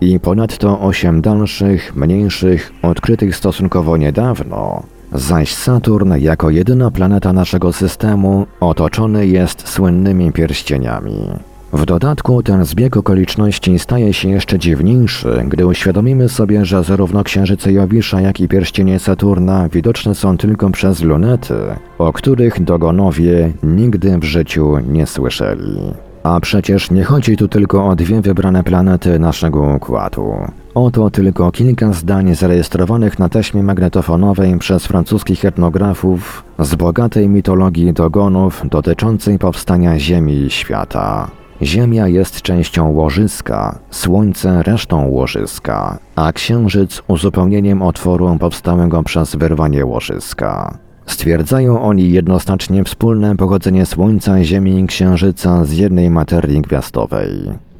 i 0.00 0.20
ponadto 0.20 0.80
osiem 0.80 1.20
dalszych, 1.20 1.96
mniejszych, 1.96 2.72
odkrytych 2.82 3.36
stosunkowo 3.36 3.96
niedawno, 3.96 4.82
zaś 5.14 5.54
Saturn 5.54 6.12
jako 6.18 6.50
jedyna 6.50 6.90
planeta 6.90 7.32
naszego 7.32 7.72
systemu 7.72 8.46
otoczony 8.60 9.26
jest 9.26 9.68
słynnymi 9.68 10.32
pierścieniami. 10.32 11.28
W 11.72 11.84
dodatku 11.86 12.42
ten 12.42 12.64
zbieg 12.64 12.96
okoliczności 12.96 13.78
staje 13.78 14.12
się 14.12 14.28
jeszcze 14.28 14.58
dziwniejszy, 14.58 15.44
gdy 15.48 15.66
uświadomimy 15.66 16.28
sobie, 16.28 16.64
że 16.64 16.84
zarówno 16.84 17.24
księżyce 17.24 17.72
Jowisza, 17.72 18.20
jak 18.20 18.40
i 18.40 18.48
pierścienie 18.48 18.98
Saturna 18.98 19.68
widoczne 19.68 20.14
są 20.14 20.36
tylko 20.36 20.70
przez 20.70 21.02
lunety, 21.02 21.54
o 21.98 22.12
których 22.12 22.64
dogonowie 22.64 23.52
nigdy 23.62 24.18
w 24.18 24.24
życiu 24.24 24.78
nie 24.88 25.06
słyszeli. 25.06 25.78
A 26.22 26.40
przecież 26.40 26.90
nie 26.90 27.04
chodzi 27.04 27.36
tu 27.36 27.48
tylko 27.48 27.86
o 27.88 27.96
dwie 27.96 28.20
wybrane 28.20 28.64
planety 28.64 29.18
naszego 29.18 29.62
układu. 29.62 30.34
Oto 30.74 31.10
tylko 31.10 31.52
kilka 31.52 31.92
zdań 31.92 32.34
zarejestrowanych 32.34 33.18
na 33.18 33.28
taśmie 33.28 33.62
magnetofonowej 33.62 34.58
przez 34.58 34.86
francuskich 34.86 35.44
etnografów 35.44 36.44
z 36.58 36.74
bogatej 36.74 37.28
mitologii 37.28 37.92
dogonów 37.92 38.62
dotyczącej 38.70 39.38
powstania 39.38 39.98
Ziemi 39.98 40.32
i 40.34 40.50
świata. 40.50 41.30
Ziemia 41.62 42.08
jest 42.08 42.42
częścią 42.42 42.90
łożyska, 42.90 43.78
Słońce 43.90 44.62
resztą 44.62 45.08
łożyska, 45.08 45.98
a 46.16 46.32
Księżyc 46.32 47.02
uzupełnieniem 47.08 47.82
otworu 47.82 48.36
powstałego 48.40 49.02
przez 49.02 49.36
wyrwanie 49.36 49.86
łożyska. 49.86 50.78
Stwierdzają 51.06 51.82
oni 51.82 52.12
jednoznacznie 52.12 52.84
wspólne 52.84 53.36
pochodzenie 53.36 53.86
Słońca, 53.86 54.44
Ziemi 54.44 54.80
i 54.80 54.86
Księżyca 54.86 55.64
z 55.64 55.72
jednej 55.72 56.10
materii 56.10 56.62
gwiazdowej. 56.62 57.30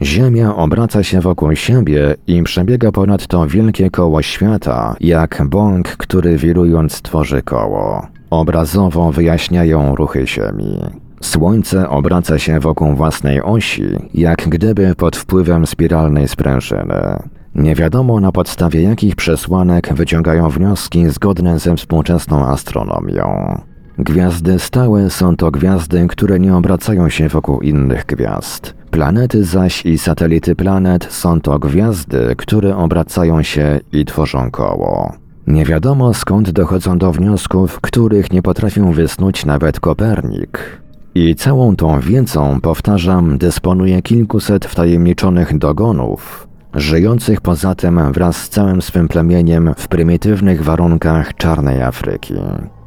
Ziemia 0.02 0.56
obraca 0.56 1.02
się 1.02 1.20
wokół 1.20 1.56
siebie 1.56 2.14
i 2.26 2.42
przebiega 2.42 2.92
ponadto 2.92 3.46
wielkie 3.46 3.90
koło 3.90 4.22
świata, 4.22 4.96
jak 5.00 5.42
bąk, 5.48 5.88
który 5.88 6.36
wirując 6.36 7.02
tworzy 7.02 7.42
koło. 7.42 8.06
Obrazowo 8.30 9.12
wyjaśniają 9.12 9.96
ruchy 9.96 10.26
Ziemi. 10.26 10.80
Słońce 11.20 11.88
obraca 11.88 12.38
się 12.38 12.60
wokół 12.60 12.94
własnej 12.94 13.42
osi, 13.42 13.88
jak 14.14 14.48
gdyby 14.48 14.94
pod 14.94 15.16
wpływem 15.16 15.66
spiralnej 15.66 16.28
sprężyny. 16.28 17.22
Nie 17.54 17.74
wiadomo 17.74 18.20
na 18.20 18.32
podstawie 18.32 18.82
jakich 18.82 19.16
przesłanek 19.16 19.94
wyciągają 19.94 20.48
wnioski 20.48 21.10
zgodne 21.10 21.58
ze 21.58 21.76
współczesną 21.76 22.46
astronomią. 22.46 23.58
Gwiazdy 23.98 24.58
stałe 24.58 25.10
są 25.10 25.36
to 25.36 25.50
gwiazdy, 25.50 26.06
które 26.08 26.40
nie 26.40 26.56
obracają 26.56 27.08
się 27.08 27.28
wokół 27.28 27.60
innych 27.60 28.06
gwiazd. 28.06 28.74
Planety 28.94 29.44
zaś 29.44 29.86
i 29.86 29.98
satelity 29.98 30.56
planet 30.56 31.06
są 31.12 31.40
to 31.40 31.58
gwiazdy, 31.58 32.34
które 32.36 32.76
obracają 32.76 33.42
się 33.42 33.80
i 33.92 34.04
tworzą 34.04 34.50
koło. 34.50 35.12
Nie 35.46 35.64
wiadomo 35.64 36.14
skąd 36.14 36.50
dochodzą 36.50 36.98
do 36.98 37.12
wniosków, 37.12 37.80
których 37.80 38.32
nie 38.32 38.42
potrafił 38.42 38.92
wysnuć 38.92 39.44
nawet 39.44 39.80
Kopernik. 39.80 40.80
I 41.14 41.34
całą 41.34 41.76
tą 41.76 42.00
wiedzą, 42.00 42.60
powtarzam, 42.60 43.38
dysponuje 43.38 44.02
kilkuset 44.02 44.66
wtajemniczonych 44.66 45.58
dogonów, 45.58 46.48
żyjących 46.74 47.40
poza 47.40 47.74
tym 47.74 48.12
wraz 48.12 48.36
z 48.36 48.48
całym 48.48 48.82
swym 48.82 49.08
plemieniem 49.08 49.74
w 49.76 49.88
prymitywnych 49.88 50.64
warunkach 50.64 51.34
czarnej 51.34 51.82
Afryki. 51.82 52.34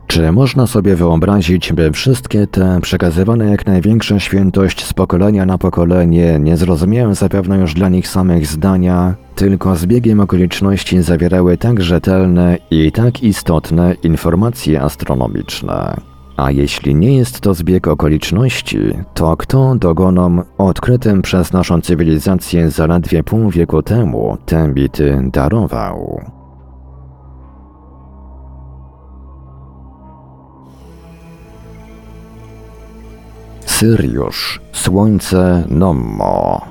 Czy 0.07 0.31
można 0.31 0.67
sobie 0.67 0.95
wyobrazić, 0.95 1.73
by 1.73 1.91
wszystkie 1.91 2.47
te 2.47 2.79
przekazywane 2.81 3.45
jak 3.45 3.65
największa 3.65 4.19
świętość 4.19 4.85
z 4.85 4.93
pokolenia 4.93 5.45
na 5.45 5.57
pokolenie 5.57 6.39
nie 6.39 6.57
zrozumiałem 6.57 7.15
zapewne 7.15 7.57
już 7.57 7.73
dla 7.73 7.89
nich 7.89 8.07
samych 8.07 8.47
zdania, 8.47 9.15
tylko 9.35 9.75
z 9.75 9.85
biegiem 9.85 10.19
okoliczności 10.19 11.01
zawierały 11.01 11.57
tak 11.57 11.81
rzetelne 11.81 12.57
i 12.71 12.91
tak 12.91 13.23
istotne 13.23 13.93
informacje 14.03 14.81
astronomiczne? 14.81 15.95
A 16.37 16.51
jeśli 16.51 16.95
nie 16.95 17.17
jest 17.17 17.39
to 17.39 17.53
zbieg 17.53 17.87
okoliczności, 17.87 18.79
to 19.13 19.37
kto 19.37 19.75
dogonom 19.75 20.43
odkrytym 20.57 21.21
przez 21.21 21.53
naszą 21.53 21.81
cywilizację 21.81 22.71
zaledwie 22.71 23.23
pół 23.23 23.49
wieku 23.49 23.81
temu 23.81 24.37
te 24.45 24.67
bity 24.67 25.21
darował? 25.33 26.21
Syriusz, 33.77 34.61
Słońce 34.71 35.63
Nommo. 35.69 36.61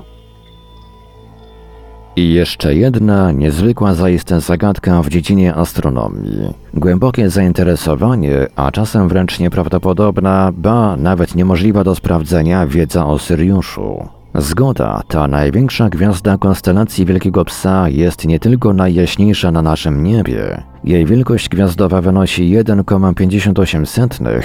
I 2.15 2.33
jeszcze 2.33 2.75
jedna 2.75 3.31
niezwykła 3.31 3.93
zaiste 3.93 4.41
zagadka 4.41 5.01
w 5.01 5.09
dziedzinie 5.09 5.55
astronomii. 5.55 6.53
Głębokie 6.73 7.29
zainteresowanie, 7.29 8.47
a 8.55 8.71
czasem 8.71 9.09
wręcz 9.09 9.39
nieprawdopodobna, 9.39 10.51
ba 10.57 10.97
nawet 10.97 11.35
niemożliwa 11.35 11.83
do 11.83 11.95
sprawdzenia 11.95 12.67
wiedza 12.67 13.05
o 13.05 13.19
Syriuszu. 13.19 14.07
Zgoda, 14.35 15.01
ta 15.07 15.27
największa 15.27 15.89
gwiazda 15.89 16.37
konstelacji 16.37 17.05
Wielkiego 17.05 17.45
Psa 17.45 17.89
jest 17.89 18.25
nie 18.25 18.39
tylko 18.39 18.73
najjaśniejsza 18.73 19.51
na 19.51 19.61
naszym 19.61 20.03
niebie. 20.03 20.63
Jej 20.83 21.05
wielkość 21.05 21.49
gwiazdowa 21.49 22.01
wynosi 22.01 22.57
1,58, 22.57 24.41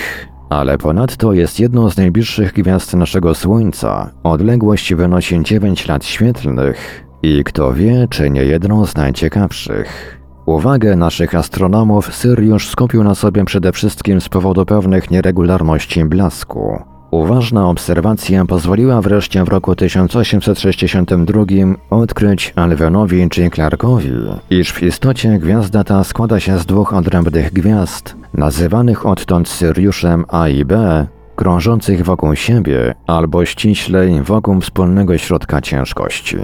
ale 0.53 0.79
ponadto 0.79 1.33
jest 1.33 1.61
jedną 1.61 1.91
z 1.91 1.97
najbliższych 1.97 2.53
gwiazd 2.53 2.95
naszego 2.95 3.35
Słońca. 3.35 4.11
Odległość 4.23 4.95
wynosi 4.95 5.43
9 5.43 5.89
lat 5.89 6.05
świetlnych 6.05 7.05
i 7.23 7.45
kto 7.45 7.73
wie, 7.73 8.07
czy 8.11 8.31
nie 8.31 8.45
jedną 8.45 8.87
z 8.87 8.97
najciekawszych. 8.97 10.19
Uwagę 10.47 10.97
naszych 10.97 11.35
astronomów 11.35 12.15
Syriusz 12.15 12.69
skupił 12.69 13.05
na 13.05 13.15
sobie 13.15 13.45
przede 13.45 13.73
wszystkim 13.73 14.21
z 14.21 14.29
powodu 14.29 14.67
pewnych 14.67 15.11
nieregularności 15.11 16.05
blasku. 16.05 16.92
Uważna 17.13 17.69
obserwacja 17.69 18.45
pozwoliła 18.45 19.01
wreszcie 19.01 19.45
w 19.45 19.49
roku 19.49 19.77
1862 19.77 21.45
odkryć 21.91 22.53
Alvenowi 22.57 23.29
czy 23.29 23.51
Clarkowi, 23.51 24.11
iż 24.51 24.73
w 24.73 24.83
istocie 24.83 25.39
gwiazda 25.39 25.85
ta 25.85 26.05
składa 26.05 26.41
się 26.41 26.59
z 26.59 26.67
dwóch 26.67 26.95
odrębnych 26.95 27.53
gwiazd, 27.53 28.17
nazywanych 28.35 29.07
odtąd 29.07 29.49
Syriuszem 29.49 30.25
A 30.29 30.49
i 30.49 30.65
B, 30.65 31.07
krążących 31.37 32.05
wokół 32.05 32.35
siebie 32.37 32.95
albo 33.07 33.45
ściślej 33.45 34.23
wokół 34.23 34.61
wspólnego 34.61 35.19
środka 35.19 35.61
ciężkości. 35.61 36.37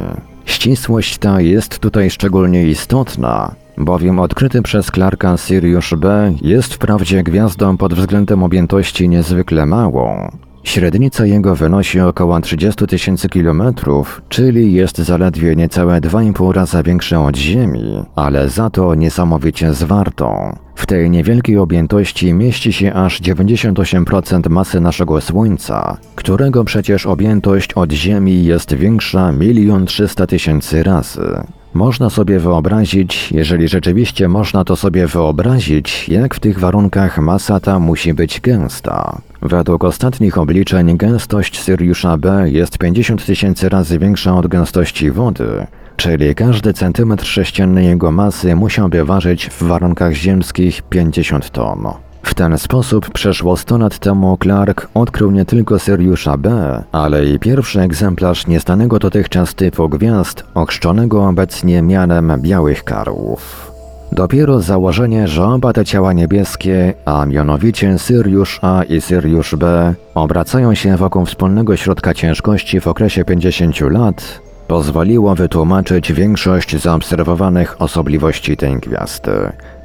Ścisłość 0.45 1.19
ta 1.19 1.41
jest 1.41 1.79
tutaj 1.79 2.11
szczególnie 2.11 2.67
istotna, 2.67 3.55
bowiem 3.79 4.19
odkryty 4.19 4.63
przez 4.63 4.87
Clarka 4.87 5.37
Sirius 5.37 5.95
B 5.97 6.33
jest 6.43 6.75
wprawdzie 6.75 7.23
gwiazdą 7.23 7.77
pod 7.77 7.95
względem 7.95 8.43
objętości 8.43 9.09
niezwykle 9.09 9.67
małą. 9.67 10.31
Średnica 10.69 11.27
jego 11.27 11.55
wynosi 11.55 12.01
około 12.01 12.41
30 12.41 12.87
tysięcy 12.87 13.29
kilometrów, 13.29 14.23
czyli 14.29 14.73
jest 14.73 14.99
zaledwie 14.99 15.57
niecałe 15.57 16.01
2,5 16.01 16.53
razy 16.53 16.83
większa 16.83 17.25
od 17.25 17.37
Ziemi, 17.37 18.05
ale 18.15 18.49
za 18.49 18.71
to 18.71 18.95
niesamowicie 18.95 19.75
zwartą. 19.75 20.57
W 20.75 20.87
tej 20.87 21.11
niewielkiej 21.11 21.59
objętości 21.59 22.35
mieści 22.35 22.73
się 22.73 22.95
aż 22.95 23.21
98% 23.21 24.51
masy 24.51 24.81
naszego 24.81 25.21
Słońca, 25.21 25.97
którego 26.15 26.65
przecież 26.65 27.07
objętość 27.07 27.73
od 27.73 27.93
Ziemi 27.93 28.45
jest 28.45 28.75
większa 28.75 29.33
1 29.41 29.87
300 29.87 30.27
tysięcy 30.27 30.83
razy. 30.83 31.43
Można 31.79 32.11
sobie 32.11 32.39
wyobrazić, 32.39 33.33
jeżeli 33.33 33.69
rzeczywiście 33.69 34.29
można 34.29 34.65
to 34.65 34.77
sobie 34.77 35.07
wyobrazić, 35.07 36.09
jak 36.09 36.35
w 36.35 36.41
tych 36.41 36.59
warunkach 36.59 37.19
masa 37.19 37.61
ta 37.61 37.79
musi 37.79 38.15
być 38.15 38.41
gęsta. 38.41 39.19
Według 39.43 39.85
ostatnich 39.85 40.39
obliczeń 40.39 40.97
gęstość 40.97 41.61
Syriusza 41.61 42.17
B 42.17 42.51
jest 42.51 42.79
50 42.79 43.27
tysięcy 43.27 43.69
razy 43.69 43.99
większa 43.99 44.37
od 44.37 44.47
gęstości 44.47 45.11
wody, 45.11 45.67
czyli 45.97 46.35
każdy 46.35 46.73
centymetr 46.73 47.27
sześcienny 47.27 47.85
jego 47.85 48.11
masy 48.11 48.57
musiałby 48.57 49.05
ważyć 49.05 49.49
w 49.51 49.63
warunkach 49.63 50.13
ziemskich 50.13 50.83
50 50.83 51.51
ton. 51.51 52.08
W 52.29 52.35
ten 52.35 52.59
sposób 52.59 53.11
przeszło 53.11 53.57
100 53.57 53.79
lat 53.79 53.99
temu 53.99 54.39
Clark 54.43 54.89
odkrył 54.95 55.31
nie 55.31 55.45
tylko 55.45 55.79
Syriusza 55.79 56.37
B, 56.37 56.83
ale 56.93 57.27
i 57.27 57.39
pierwszy 57.39 57.81
egzemplarz 57.81 58.47
niestanego 58.47 58.99
dotychczas 58.99 59.55
typu 59.55 59.89
gwiazd, 59.89 60.45
ochrzczonego 60.55 61.29
obecnie 61.29 61.83
mianem 61.83 62.33
białych 62.39 62.85
karłów. 62.85 63.73
Dopiero 64.13 64.61
założenie, 64.61 65.29
że 65.29 65.45
oba 65.45 65.73
te 65.73 65.85
ciała 65.85 66.13
niebieskie, 66.13 66.95
a 67.05 67.27
mianowicie 67.27 67.99
Syriusz 67.99 68.59
A 68.63 68.83
i 68.83 69.01
Syriusz 69.01 69.55
B, 69.55 69.95
obracają 70.15 70.75
się 70.75 70.97
wokół 70.97 71.25
wspólnego 71.25 71.77
środka 71.77 72.15
ciężkości 72.15 72.81
w 72.81 72.87
okresie 72.87 73.25
50 73.25 73.81
lat, 73.81 74.41
pozwoliło 74.67 75.35
wytłumaczyć 75.35 76.13
większość 76.13 76.77
zaobserwowanych 76.77 77.83
osobliwości 77.83 78.57
tej 78.57 78.77
gwiazdy. 78.77 79.33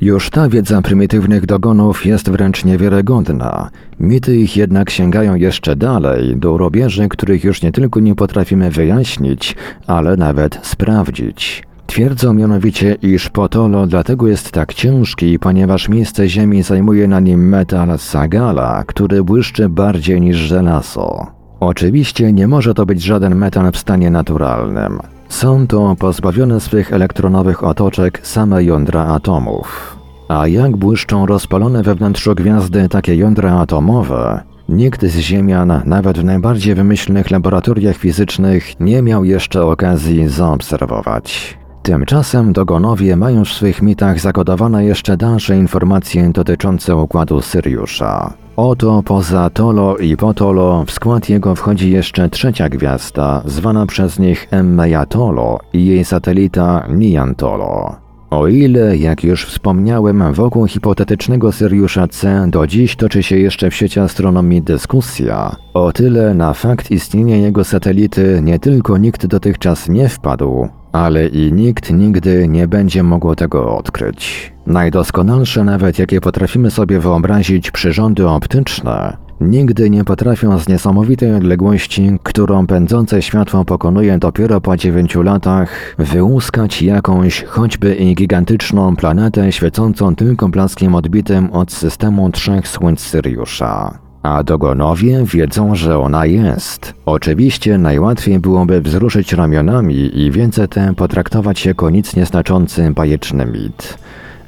Już 0.00 0.30
ta 0.30 0.48
wiedza 0.48 0.82
prymitywnych 0.82 1.46
dogonów 1.46 2.06
jest 2.06 2.30
wręcz 2.30 2.64
niewiarygodna. 2.64 3.70
Mity 4.00 4.36
ich 4.36 4.56
jednak 4.56 4.90
sięgają 4.90 5.34
jeszcze 5.34 5.76
dalej, 5.76 6.36
do 6.36 6.58
robieży, 6.58 7.08
których 7.08 7.44
już 7.44 7.62
nie 7.62 7.72
tylko 7.72 8.00
nie 8.00 8.14
potrafimy 8.14 8.70
wyjaśnić, 8.70 9.56
ale 9.86 10.16
nawet 10.16 10.58
sprawdzić. 10.62 11.62
Twierdzą 11.94 12.34
mianowicie, 12.34 12.96
iż 13.02 13.28
Potolo 13.28 13.86
dlatego 13.86 14.28
jest 14.28 14.50
tak 14.50 14.74
ciężki, 14.74 15.38
ponieważ 15.38 15.88
miejsce 15.88 16.28
Ziemi 16.28 16.62
zajmuje 16.62 17.08
na 17.08 17.20
nim 17.20 17.48
metal 17.48 17.98
sagala, 17.98 18.84
który 18.86 19.24
błyszczy 19.24 19.68
bardziej 19.68 20.20
niż 20.20 20.36
żelazo. 20.36 21.26
Oczywiście 21.60 22.32
nie 22.32 22.48
może 22.48 22.74
to 22.74 22.86
być 22.86 23.02
żaden 23.02 23.34
metal 23.34 23.72
w 23.72 23.76
stanie 23.76 24.10
naturalnym. 24.10 24.98
Są 25.28 25.66
to 25.66 25.96
pozbawione 25.98 26.60
swych 26.60 26.92
elektronowych 26.92 27.64
otoczek 27.64 28.20
same 28.22 28.64
jądra 28.64 29.04
atomów. 29.04 29.96
A 30.28 30.48
jak 30.48 30.76
błyszczą 30.76 31.26
rozpalone 31.26 31.82
we 31.82 31.94
wnętrzu 31.94 32.34
gwiazdy 32.34 32.88
takie 32.88 33.16
jądra 33.16 33.58
atomowe, 33.58 34.40
nikt 34.68 35.02
z 35.02 35.18
Ziemian, 35.18 35.82
nawet 35.84 36.18
w 36.18 36.24
najbardziej 36.24 36.74
wymyślnych 36.74 37.30
laboratoriach 37.30 37.96
fizycznych, 37.96 38.80
nie 38.80 39.02
miał 39.02 39.24
jeszcze 39.24 39.66
okazji 39.66 40.28
zaobserwować. 40.28 41.58
Tymczasem 41.84 42.52
Dogonowie 42.52 43.16
mają 43.16 43.44
w 43.44 43.48
swych 43.48 43.82
mitach 43.82 44.20
zakodowane 44.20 44.84
jeszcze 44.84 45.16
dalsze 45.16 45.56
informacje 45.56 46.30
dotyczące 46.30 46.96
układu 46.96 47.40
Syriusza. 47.40 48.34
Oto 48.56 49.02
poza 49.02 49.50
Tolo 49.50 49.96
i 49.96 50.16
Potolo 50.16 50.84
w 50.84 50.90
skład 50.90 51.28
jego 51.28 51.54
wchodzi 51.54 51.90
jeszcze 51.90 52.28
trzecia 52.28 52.68
gwiazda, 52.68 53.42
zwana 53.44 53.86
przez 53.86 54.18
nich 54.18 54.48
Emmejatolo 54.50 55.58
i 55.72 55.86
jej 55.86 56.04
satelita 56.04 56.86
Niantolo. 56.88 58.03
O 58.34 58.48
ile, 58.48 58.96
jak 58.96 59.24
już 59.24 59.46
wspomniałem, 59.46 60.32
wokół 60.32 60.66
hipotetycznego 60.66 61.52
Syriusza 61.52 62.08
C 62.08 62.46
do 62.48 62.66
dziś 62.66 62.96
toczy 62.96 63.22
się 63.22 63.36
jeszcze 63.36 63.70
w 63.70 63.74
sieci 63.74 64.00
astronomii 64.00 64.62
dyskusja, 64.62 65.56
o 65.74 65.92
tyle 65.92 66.34
na 66.34 66.54
fakt 66.54 66.90
istnienia 66.90 67.36
jego 67.36 67.64
satelity 67.64 68.40
nie 68.42 68.58
tylko 68.58 68.98
nikt 68.98 69.26
dotychczas 69.26 69.88
nie 69.88 70.08
wpadł, 70.08 70.68
ale 70.92 71.26
i 71.26 71.52
nikt 71.52 71.92
nigdy 71.92 72.48
nie 72.48 72.68
będzie 72.68 73.02
mógł 73.02 73.34
tego 73.34 73.76
odkryć. 73.76 74.52
Najdoskonalsze 74.66 75.64
nawet 75.64 75.98
jakie 75.98 76.20
potrafimy 76.20 76.70
sobie 76.70 77.00
wyobrazić 77.00 77.70
przyrządy 77.70 78.28
optyczne, 78.28 79.16
nigdy 79.40 79.90
nie 79.90 80.04
potrafią 80.04 80.58
z 80.58 80.68
niesamowitej 80.68 81.34
odległości, 81.34 82.18
którą 82.22 82.66
pędzące 82.66 83.22
światło 83.22 83.64
pokonuje 83.64 84.18
dopiero 84.18 84.60
po 84.60 84.76
dziewięciu 84.76 85.22
latach, 85.22 85.94
wyłuskać 85.98 86.82
jakąś, 86.82 87.44
choćby 87.44 87.94
i 87.94 88.14
gigantyczną 88.14 88.96
planetę 88.96 89.52
świecącą 89.52 90.16
tylko 90.16 90.48
blaskiem 90.48 90.94
odbitym 90.94 91.52
od 91.52 91.72
systemu 91.72 92.30
trzech 92.30 92.68
słońc 92.68 93.00
Syriusza. 93.00 93.98
a 94.24 94.42
dogonowie 94.42 95.24
wiedzą, 95.24 95.74
że 95.74 95.98
ona 95.98 96.26
jest. 96.26 96.94
Oczywiście 97.06 97.78
najłatwiej 97.78 98.38
byłoby 98.38 98.80
wzruszyć 98.80 99.32
ramionami 99.32 100.20
i 100.20 100.30
więcej 100.30 100.68
tę 100.68 100.94
potraktować 100.96 101.66
jako 101.66 101.90
nic 101.90 102.16
nieznaczący 102.16 102.90
bajeczny 102.90 103.46
mit. 103.46 103.98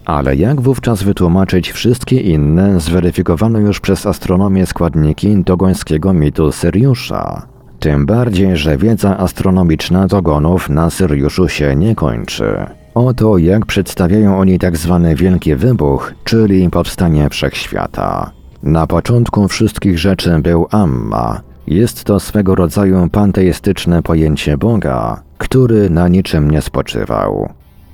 Ale 0.06 0.36
jak 0.36 0.60
wówczas 0.60 1.02
wytłumaczyć 1.02 1.72
wszystkie 1.72 2.20
inne, 2.20 2.80
zweryfikowane 2.80 3.60
już 3.60 3.80
przez 3.80 4.06
astronomię 4.06 4.66
składniki 4.66 5.36
dogońskiego 5.36 6.12
mitu 6.12 6.52
Syriusza? 6.52 7.46
Tym 7.80 8.06
bardziej, 8.06 8.56
że 8.56 8.76
wiedza 8.76 9.18
astronomiczna 9.18 10.06
dogonów 10.06 10.68
na 10.68 10.90
Syriuszu 10.90 11.48
się 11.48 11.76
nie 11.76 11.94
kończy. 11.94 12.66
Oto 12.94 13.38
jak 13.38 13.66
przedstawiają 13.66 14.38
oni 14.38 14.58
tak 14.58 14.76
zwany 14.76 15.14
Wielki 15.14 15.54
Wybuch, 15.54 16.14
czyli 16.24 16.70
powstanie 16.70 17.28
wszechświata. 17.30 18.30
Na 18.62 18.86
początku 18.86 19.48
wszystkich 19.48 19.98
rzeczy 19.98 20.38
był 20.38 20.66
Amma. 20.70 21.40
Jest 21.66 22.04
to 22.04 22.20
swego 22.20 22.54
rodzaju 22.54 23.08
panteistyczne 23.12 24.02
pojęcie 24.02 24.58
Boga, 24.58 25.22
który 25.38 25.90
na 25.90 26.08
niczym 26.08 26.50
nie 26.50 26.62
spoczywał. 26.62 27.48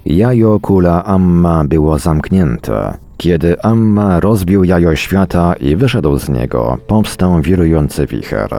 Jajo 0.06 0.60
kula 0.60 1.04
Amma 1.04 1.64
było 1.64 1.98
zamknięte. 1.98 2.94
Kiedy 3.16 3.62
Amma 3.62 4.20
rozbił 4.20 4.64
jajo 4.64 4.96
świata 4.96 5.54
i 5.60 5.76
wyszedł 5.76 6.18
z 6.18 6.28
niego, 6.28 6.78
powstał 6.86 7.40
wirujący 7.40 8.06
wicher. 8.06 8.50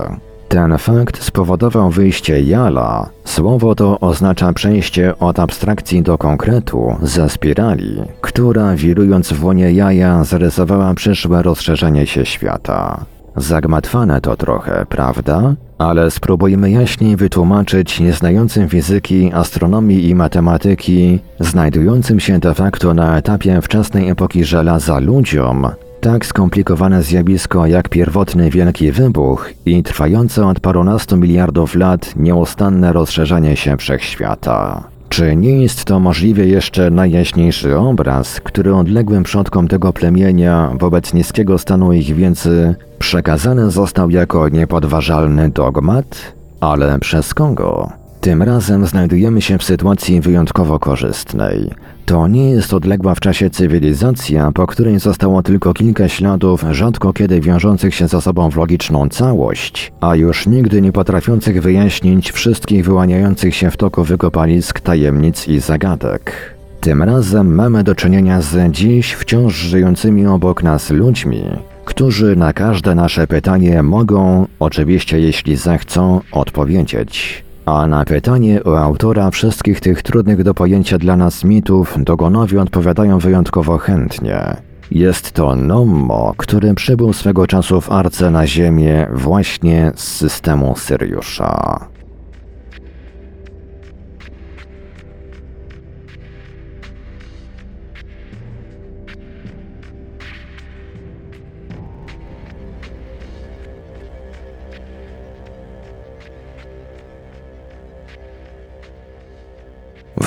Ten 0.47 0.77
fakt 0.77 1.23
spowodował 1.23 1.89
wyjście 1.89 2.41
Jala. 2.41 3.09
Słowo 3.25 3.75
to 3.75 3.99
oznacza 3.99 4.53
przejście 4.53 5.19
od 5.19 5.39
abstrakcji 5.39 6.03
do 6.03 6.17
konkretu 6.17 6.95
ze 7.01 7.29
spirali, 7.29 8.01
która 8.21 8.75
wirując 8.75 9.33
w 9.33 9.45
łonie 9.45 9.71
jaja 9.71 10.23
zarysowała 10.23 10.93
przyszłe 10.93 11.41
rozszerzenie 11.41 12.07
się 12.07 12.25
świata. 12.25 13.05
Zagmatwane 13.35 14.21
to 14.21 14.35
trochę, 14.35 14.85
prawda? 14.89 15.55
Ale 15.77 16.11
spróbujmy 16.11 16.71
jaśniej 16.71 17.15
wytłumaczyć 17.15 17.99
nieznającym 17.99 18.69
fizyki, 18.69 19.31
astronomii 19.33 20.09
i 20.09 20.15
matematyki, 20.15 21.19
znajdującym 21.39 22.19
się 22.19 22.39
de 22.39 22.53
facto 22.53 22.93
na 22.93 23.17
etapie 23.17 23.61
wczesnej 23.61 24.09
epoki 24.09 24.43
żelaza 24.43 24.99
ludziom, 24.99 25.67
tak 26.01 26.25
skomplikowane 26.25 27.03
zjawisko 27.03 27.65
jak 27.67 27.89
pierwotny 27.89 28.49
wielki 28.49 28.91
wybuch 28.91 29.49
i 29.65 29.83
trwające 29.83 30.47
od 30.47 30.59
parunastu 30.59 31.17
miliardów 31.17 31.75
lat 31.75 32.15
nieustanne 32.15 32.93
rozszerzanie 32.93 33.55
się 33.55 33.77
wszechświata. 33.77 34.92
Czy 35.13 35.35
nie 35.35 35.61
jest 35.61 35.85
to 35.85 35.99
możliwie 35.99 36.45
jeszcze 36.45 36.89
najjaśniejszy 36.89 37.77
obraz, 37.77 38.41
który 38.41 38.75
odległym 38.75 39.23
przodkom 39.23 39.67
tego 39.67 39.93
plemienia 39.93 40.71
wobec 40.79 41.13
niskiego 41.13 41.57
stanu 41.57 41.93
ich 41.93 42.15
wiedzy 42.15 42.75
przekazany 42.99 43.71
został 43.71 44.09
jako 44.09 44.49
niepodważalny 44.49 45.49
dogmat? 45.49 46.33
Ale 46.59 46.99
przez 46.99 47.33
kogo? 47.33 48.02
Tym 48.23 48.43
razem 48.43 48.85
znajdujemy 48.85 49.41
się 49.41 49.57
w 49.57 49.63
sytuacji 49.63 50.21
wyjątkowo 50.21 50.79
korzystnej. 50.79 51.69
To 52.05 52.27
nie 52.27 52.49
jest 52.49 52.73
odległa 52.73 53.15
w 53.15 53.19
czasie 53.19 53.49
cywilizacja, 53.49 54.51
po 54.51 54.67
której 54.67 54.99
zostało 54.99 55.43
tylko 55.43 55.73
kilka 55.73 56.09
śladów, 56.09 56.65
rzadko 56.71 57.13
kiedy 57.13 57.41
wiążących 57.41 57.95
się 57.95 58.07
ze 58.07 58.21
sobą 58.21 58.49
w 58.51 58.55
logiczną 58.55 59.09
całość, 59.09 59.91
a 60.01 60.15
już 60.15 60.47
nigdy 60.47 60.81
nie 60.81 60.91
potrafiących 60.91 61.61
wyjaśnić 61.61 62.31
wszystkich 62.31 62.85
wyłaniających 62.85 63.55
się 63.55 63.71
w 63.71 63.77
toku 63.77 64.03
wykopalisk 64.03 64.79
tajemnic 64.79 65.47
i 65.47 65.59
zagadek. 65.59 66.55
Tym 66.81 67.03
razem 67.03 67.55
mamy 67.55 67.83
do 67.83 67.95
czynienia 67.95 68.41
z 68.41 68.71
dziś 68.71 69.13
wciąż 69.13 69.55
żyjącymi 69.55 70.27
obok 70.27 70.63
nas 70.63 70.89
ludźmi, 70.89 71.43
którzy 71.85 72.35
na 72.35 72.53
każde 72.53 72.95
nasze 72.95 73.27
pytanie 73.27 73.83
mogą, 73.83 74.47
oczywiście 74.59 75.19
jeśli 75.19 75.55
zechcą, 75.55 76.21
odpowiedzieć. 76.31 77.43
A 77.65 77.87
na 77.87 78.05
pytanie 78.05 78.63
o 78.63 78.79
autora 78.79 79.31
wszystkich 79.31 79.79
tych 79.79 80.01
trudnych 80.01 80.43
do 80.43 80.53
pojęcia 80.53 80.97
dla 80.97 81.17
nas 81.17 81.43
mitów 81.43 81.95
dogonowie 81.97 82.61
odpowiadają 82.61 83.19
wyjątkowo 83.19 83.77
chętnie. 83.77 84.57
Jest 84.91 85.31
to 85.31 85.55
Nommo, 85.55 86.33
który 86.37 86.73
przybył 86.73 87.13
swego 87.13 87.47
czasu 87.47 87.81
w 87.81 87.91
Arce 87.91 88.31
na 88.31 88.47
Ziemię 88.47 89.07
właśnie 89.13 89.91
z 89.95 90.03
systemu 90.03 90.75
Syriusza. 90.77 91.92